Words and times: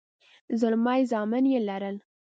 زلمي 0.59 0.99
زامن 1.11 1.43
يې 1.53 1.59
لرل. 1.67 1.97